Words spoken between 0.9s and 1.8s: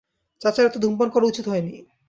করা উচিত হয়নি।